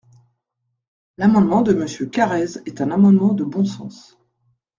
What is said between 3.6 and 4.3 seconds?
sens.